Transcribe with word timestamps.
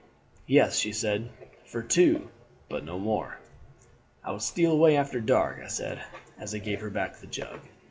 "'Yes,' 0.47 0.79
she 0.79 0.93
said, 0.93 1.29
'for 1.63 1.83
two, 1.83 2.29
but 2.69 2.83
no 2.83 2.97
more.' 2.97 3.37
"'I 4.23 4.31
will 4.31 4.39
steal 4.39 4.71
away 4.71 4.97
after 4.97 5.21
dark,' 5.21 5.61
I 5.63 5.67
said 5.67 6.03
as 6.39 6.55
I 6.55 6.57
gave 6.57 6.81
her 6.81 6.89
back 6.89 7.17
the 7.17 7.27
jug. 7.27 7.59